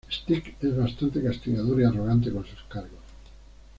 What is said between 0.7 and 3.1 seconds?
bastante castigador y arrogante con sus cargos.